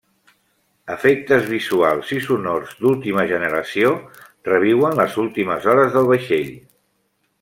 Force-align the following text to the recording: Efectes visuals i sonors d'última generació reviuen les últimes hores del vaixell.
Efectes 0.93 1.43
visuals 1.49 2.13
i 2.17 2.21
sonors 2.29 2.73
d'última 2.79 3.27
generació 3.33 3.91
reviuen 4.49 4.99
les 5.01 5.19
últimes 5.25 5.69
hores 5.75 5.97
del 5.99 6.09
vaixell. 6.15 6.51